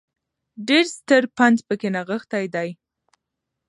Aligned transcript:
ډېر 0.67 0.85
ستر 0.97 1.23
پند 1.37 1.57
په 1.67 1.73
کې 1.79 1.87
نغښتی 1.95 2.45
دی 2.55 2.69